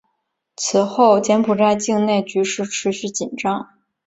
[0.55, 3.69] 此后柬埔寨境内局势持续紧张。